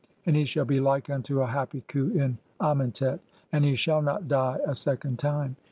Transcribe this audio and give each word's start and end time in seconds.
(25) 0.23 0.23
AND 0.25 0.35
HE 0.35 0.45
SHALL 0.45 0.65
BE 0.65 0.79
LIKE 0.79 1.09
UNTO 1.11 1.41
A 1.41 1.45
HAPPY 1.45 1.81
KHU 1.87 2.09
IN 2.13 2.39
AMENTET, 2.59 3.19
AND 3.51 3.63
HE 3.63 3.75
SHALL 3.75 4.01
NOT 4.01 4.27
DIE 4.27 4.57
A 4.65 4.73
SECOND 4.73 5.19
TIME. 5.19 5.57